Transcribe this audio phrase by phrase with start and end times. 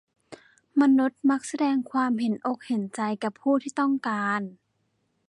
[0.81, 4.41] มนุษย์มักแสดงความเห็นอกเห็นใจกับผู้ที่ต้องการ